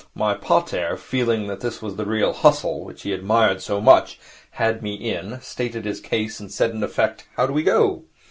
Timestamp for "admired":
3.13-3.61